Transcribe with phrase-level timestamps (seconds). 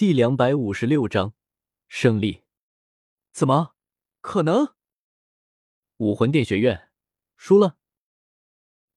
[0.00, 1.34] 第两百五十六章
[1.86, 2.44] 胜利。
[3.32, 3.74] 怎么
[4.22, 4.74] 可能？
[5.98, 6.88] 武魂殿学院
[7.36, 7.76] 输了，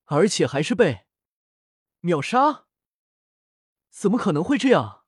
[0.05, 1.05] 而且还是被
[2.00, 2.68] 秒杀？
[3.89, 5.04] 怎么可能会这样？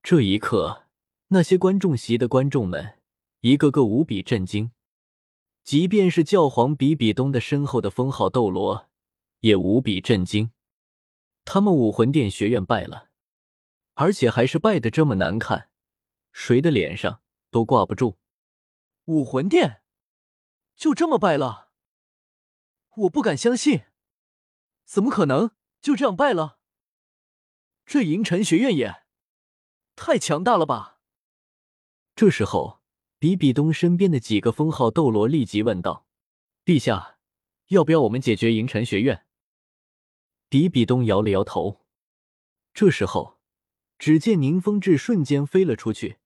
[0.00, 0.86] 这一刻，
[1.30, 3.00] 那些观众席的观众们
[3.40, 4.70] 一个个无比震惊，
[5.64, 8.88] 即便是教皇比比东的身后的封号斗罗
[9.40, 10.52] 也无比震惊。
[11.44, 13.07] 他们武魂殿学院败了，
[14.00, 15.70] 而且还是败得这么难看，
[16.30, 18.16] 谁的脸上都挂不住。
[19.06, 19.82] 武魂殿
[20.76, 21.72] 就这么败了？
[22.94, 23.86] 我不敢相信，
[24.84, 25.50] 怎么可能
[25.80, 26.60] 就这样败了？
[27.84, 29.02] 这银尘学院也
[29.96, 31.00] 太强大了吧！
[32.14, 32.80] 这时候，
[33.18, 36.06] 比比东身边的几个封号斗罗立即问道
[36.64, 37.18] ：“陛下，
[37.68, 39.26] 要不要我们解决银尘学院？”
[40.48, 41.84] 比比东摇了摇头。
[42.72, 43.37] 这时候，
[43.98, 46.18] 只见宁风致瞬间飞了出去，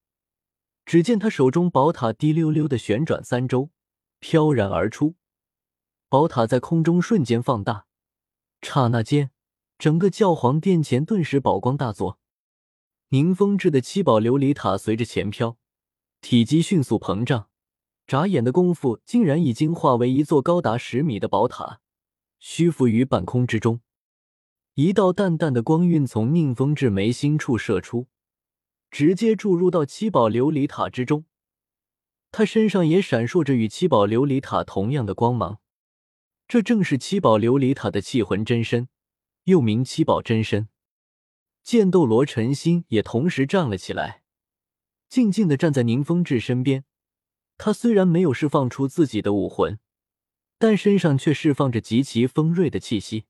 [0.85, 3.71] 只见他手中宝塔滴溜溜的旋转三周，
[4.19, 5.15] 飘然而出。
[6.07, 7.87] 宝塔在空中瞬间放大，
[8.61, 9.31] 刹那间，
[9.79, 12.19] 整个教皇殿前顿时宝光大作。
[13.09, 15.57] 宁风致的七宝琉璃塔随着前飘，
[16.21, 17.49] 体积迅速膨胀，
[18.05, 21.81] 眨眼的功夫，竟然已经化为一座高达十米的宝塔，
[22.37, 23.81] 虚浮于半空之中。
[24.75, 28.07] 一道淡淡的光晕从宁风致眉心处射出，
[28.89, 31.25] 直接注入到七宝琉璃塔之中。
[32.31, 35.59] 他身上也闪烁着与七宝琉璃塔同样的光芒，
[36.47, 38.89] 这正是七宝琉璃塔的气魂真身，
[39.43, 40.67] 又名七宝真身。
[41.61, 44.23] 剑斗罗陈心也同时站了起来，
[45.07, 46.83] 静静的站在宁风致身边。
[47.59, 49.77] 他虽然没有释放出自己的武魂，
[50.57, 53.25] 但身上却释放着极其锋锐的气息。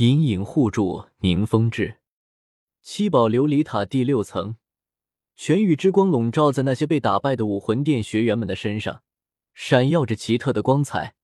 [0.00, 1.98] 隐隐护住宁风致，
[2.80, 4.56] 七宝琉璃塔第六层，
[5.36, 9.02] 玄宇之光笼罩在那些被打败的武魂殿学员们的身上，
[9.52, 11.16] 闪耀着奇特的光彩。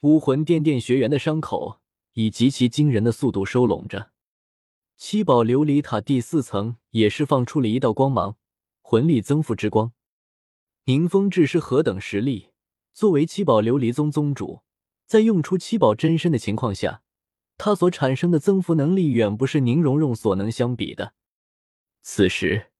[0.00, 1.78] 武魂殿殿学员的伤口
[2.14, 4.10] 以极其惊人的速度收拢着。
[4.96, 8.36] 七宝琉璃塔第四层也释放出了一道光芒，
[8.82, 9.92] 魂力增幅之光。
[10.86, 12.48] 宁风致是何等实力？
[12.92, 14.62] 作为七宝琉璃宗宗主，
[15.06, 17.02] 在用出七宝真身的情况下。
[17.64, 21.14] 他所产生的增幅能力远不是宁荣荣所能相比的。
[22.02, 22.70] 此时，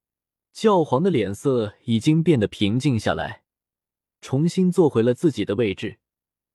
[0.52, 3.44] 教皇的脸色已经变得平静下来，
[4.20, 6.00] 重新坐回了自己的位置，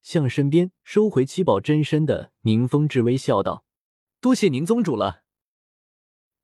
[0.03, 3.65] 向身边收回七宝真身的宁风致微笑道
[4.21, 5.23] ：“多谢宁宗主了。”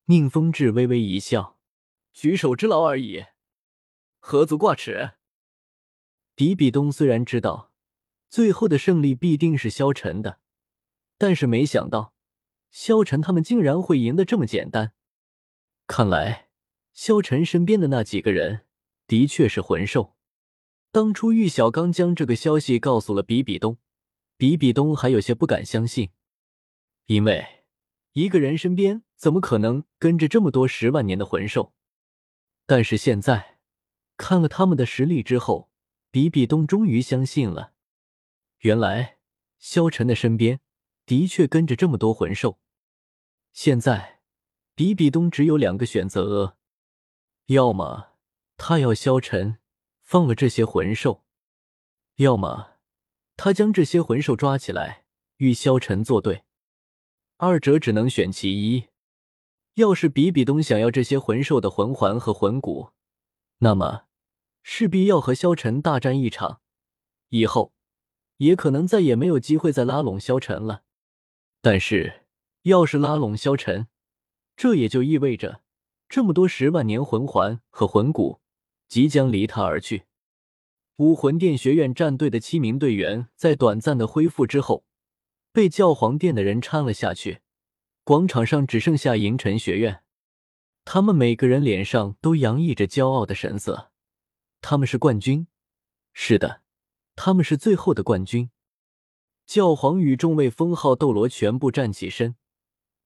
[0.10, 1.60] 宁风致微微一笑
[2.12, 3.26] ：“举手之劳而已，
[4.18, 5.12] 何足挂齿。”
[6.34, 7.72] 比比东虽然知道
[8.28, 10.40] 最后的胜利必定是萧晨的。
[11.18, 12.14] 但是没想到，
[12.72, 14.94] 萧晨他们竟然会赢得这么简单。
[15.88, 16.50] 看来，
[16.94, 18.66] 萧晨身边的那几个人
[19.08, 20.16] 的确是魂兽。
[20.92, 23.78] 当初玉小刚将这个消息告诉了比比东，
[24.38, 26.10] 比比东还有些不敢相信，
[27.06, 27.66] 因为
[28.14, 31.74] 一个人身边怎么可能跟着这么多十万年的魂兽？
[32.66, 33.60] 但是现在
[34.18, 35.70] 看了他们的实力之后，
[36.12, 37.74] 比比东终于相信了。
[38.60, 39.18] 原来，
[39.60, 40.62] 萧晨的身边。
[41.06, 42.60] 的确跟着这么多魂兽，
[43.54, 44.22] 现在
[44.74, 46.58] 比比东只有两个选择：
[47.48, 48.14] 要么
[48.58, 49.60] 他要萧晨
[50.02, 51.24] 放了这些魂兽，
[52.16, 52.78] 要么
[53.38, 55.06] 他将这些魂兽抓起来
[55.38, 56.44] 与萧晨作对。
[57.38, 58.88] 二者只能选其一。
[59.76, 62.92] 要是比比东想要这些魂兽的魂环和魂骨，
[63.58, 64.06] 那么
[64.64, 66.62] 势必要和萧晨大战一场，
[67.28, 67.74] 以后
[68.38, 70.85] 也可能再也没有机会再拉拢萧晨了。
[71.68, 72.22] 但是，
[72.62, 73.88] 要是拉拢萧晨，
[74.56, 75.64] 这也就意味着
[76.08, 78.40] 这么多十万年魂环和魂骨
[78.88, 80.04] 即将离他而去。
[80.98, 84.86] 武魂殿学院战队的七名队员在短暂的恢复之后，
[85.52, 87.42] 被教皇殿的人搀了下去。
[88.04, 90.04] 广场上只剩下银尘学院，
[90.84, 93.92] 他们每个人脸上都洋溢着骄傲的神色。
[94.62, 95.48] 他们是冠军，
[96.14, 96.62] 是的，
[97.16, 98.52] 他们是最后的冠军。
[99.46, 102.36] 教皇与众位封号斗罗全部站起身，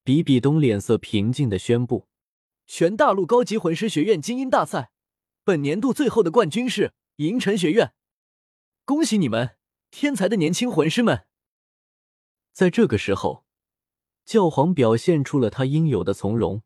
[0.04, 2.08] 比比东脸色平静的宣布
[2.66, 4.92] ：“全大陆高级魂师学院精英大赛，
[5.44, 7.94] 本年度最后的冠军是银尘学院，
[8.86, 9.58] 恭喜你们，
[9.92, 11.26] 天才的年轻魂师们！”
[12.54, 13.46] 在这个时候，
[14.26, 16.64] 教皇表现出了他应有的从容，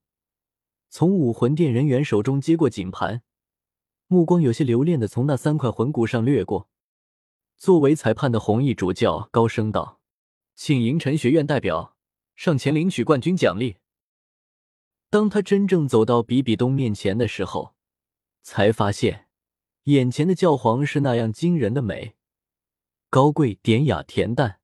[0.89, 3.23] 从武魂殿人员手中接过锦盘，
[4.07, 6.69] 目光有些留恋的从那三块魂骨上掠过。
[7.63, 10.01] 作为裁判的红衣主教高声道
[10.53, 11.95] ：“请银尘学院代表
[12.35, 13.77] 上前领取冠军奖励。”
[15.09, 17.73] 当他真正走到比比东面前的时候，
[18.41, 19.27] 才发现
[19.83, 22.15] 眼前的教皇是那样惊人的美，
[23.09, 24.59] 高贵、典雅、恬淡，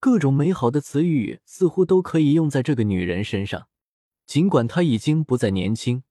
[0.00, 3.68] 各种美好的词语似乎都可以用在这个女人身上。
[4.24, 6.04] 尽管她已经不再年轻，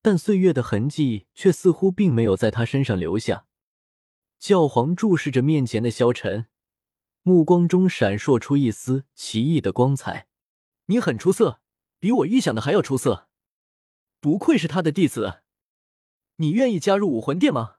[0.00, 3.46] 但岁月的痕迹却似乎并没有在她身上留下。
[4.38, 6.46] 教皇注视着面前的萧晨，
[7.22, 10.28] 目光中闪烁出一丝奇异的光彩。
[10.86, 11.60] 你很出色，
[11.98, 13.28] 比我预想的还要出色，
[14.20, 15.42] 不愧是他的弟子。
[16.36, 17.76] 你愿意加入武魂殿吗？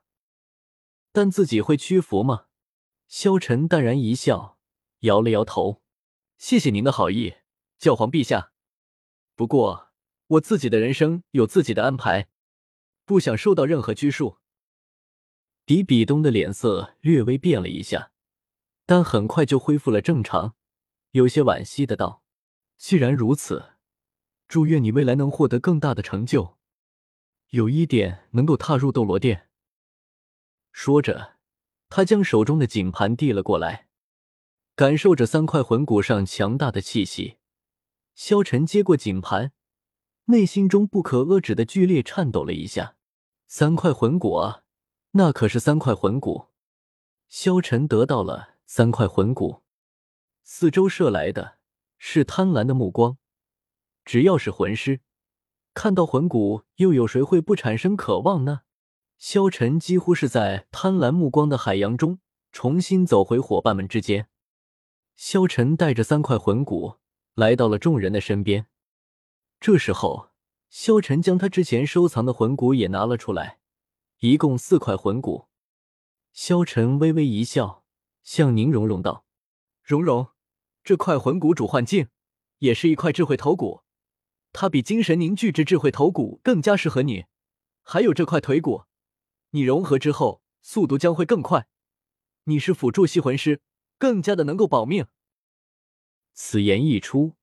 [1.11, 2.47] 但自己会屈服吗？
[3.07, 4.57] 萧晨淡然一笑，
[5.01, 5.83] 摇了摇头。
[6.37, 7.35] 谢谢您的好意，
[7.77, 8.51] 教皇陛下。
[9.35, 9.89] 不过
[10.27, 12.29] 我自己的人生有自己的安排，
[13.05, 14.39] 不想受到任何拘束。
[15.65, 18.11] 比比东的脸色略微变了一下，
[18.85, 20.53] 但很快就恢复了正常，
[21.11, 22.21] 有些惋惜的道
[22.77, 23.71] ：“既然如此，
[24.47, 26.57] 祝愿你未来能获得更大的成就，
[27.49, 29.49] 有一点能够踏入斗罗殿。”
[30.71, 31.37] 说着，
[31.89, 33.87] 他将手中的锦盘递了过来，
[34.75, 37.37] 感受着三块魂骨上强大的气息。
[38.13, 39.51] 萧晨接过锦盘，
[40.25, 42.97] 内心中不可遏制的剧烈颤抖了一下。
[43.47, 44.64] 三块魂骨啊，
[45.17, 46.47] 那可是三块魂骨！
[47.29, 49.61] 萧晨得到了三块魂骨，
[50.43, 51.57] 四周射来的
[51.97, 53.17] 是贪婪的目光。
[54.03, 54.99] 只要是魂师，
[55.73, 58.63] 看到魂骨，又有谁会不产生渴望呢？
[59.17, 62.19] 萧晨几乎是在贪婪目光的海洋中
[62.51, 64.27] 重新走回伙伴们之间。
[65.15, 66.97] 萧晨带着三块魂骨。
[67.35, 68.67] 来到了众人的身边，
[69.61, 70.31] 这时候，
[70.69, 73.59] 萧晨将他之前收藏的魂骨也拿了出来，
[74.25, 75.49] 一共四块魂骨。
[76.33, 77.85] 萧晨微微一笑，
[78.23, 79.23] 向宁荣荣道
[79.85, 80.29] ：“荣荣，
[80.83, 82.09] 这块魂骨主幻境，
[82.57, 83.83] 也是一块智慧头骨，
[84.51, 87.25] 它比精神凝聚之智慧头骨更加适合你。
[87.83, 88.85] 还有这块腿骨，
[89.51, 91.67] 你融合之后，速度将会更快。
[92.45, 93.61] 你是辅助系魂师，
[93.99, 95.05] 更加的能够保命。”
[96.33, 97.35] 此言一出，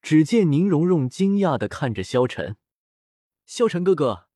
[0.00, 2.56] 只见宁荣荣惊讶的看着萧晨
[3.44, 4.28] ：“萧晨哥哥，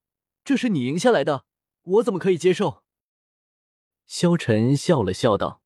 [0.44, 1.46] 这是你赢下来的，
[1.88, 2.82] 我怎么可以接受？”
[4.06, 5.62] 萧晨笑了笑道：“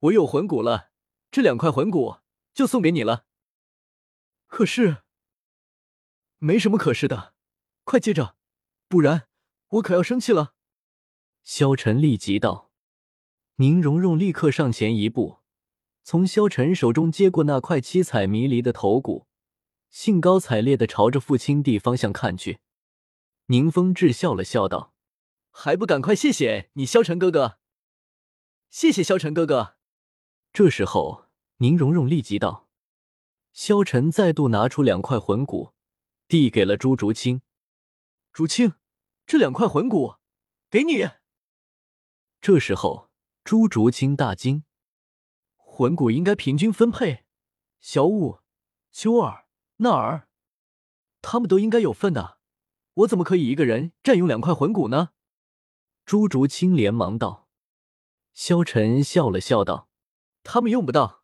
[0.00, 0.90] 我有魂骨了，
[1.30, 2.18] 这两块魂骨
[2.54, 3.26] 就送给你了。
[4.46, 5.02] 可是，
[6.38, 7.34] 没什么可是的，
[7.84, 8.36] 快接着，
[8.88, 9.28] 不然
[9.68, 10.54] 我可要生气了。”
[11.42, 12.70] 萧晨立即道。
[13.56, 15.40] 宁荣荣立刻上前一步。
[16.02, 19.26] 从萧晨手中接过那块七彩迷离的头骨，
[19.90, 22.60] 兴高采烈的朝着父亲地方向看去。
[23.46, 24.94] 宁风致笑了笑道
[25.50, 27.58] ：“还不赶快谢谢你，萧晨哥哥！
[28.70, 29.76] 谢谢萧晨哥哥！”
[30.52, 31.26] 这时候，
[31.58, 32.68] 宁荣荣立即道
[33.52, 35.74] ：“萧晨再度拿出两块魂骨，
[36.26, 37.42] 递给了朱竹清。
[38.32, 38.74] 竹清，
[39.26, 40.16] 这两块魂骨
[40.70, 41.10] 给你。”
[42.40, 43.10] 这时候，
[43.44, 44.64] 朱竹清大惊。
[45.56, 47.24] 魂骨应该平均分配，
[47.80, 48.40] 小五、
[48.90, 49.46] 秋儿、
[49.76, 50.28] 娜儿，
[51.22, 52.38] 他们都应该有份的。
[52.94, 55.10] 我怎么可以一个人占用两块魂骨呢？
[56.10, 57.46] 朱竹清连忙道。
[58.34, 59.88] 萧晨笑了笑道
[60.42, 61.19] ：“他们用不到。”